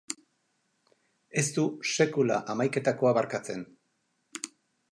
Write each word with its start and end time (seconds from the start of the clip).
Ez 1.41 1.43
du 1.57 1.65
sekula 1.91 2.39
hamaiketakoa 2.53 3.13
barkatzen. 3.19 3.65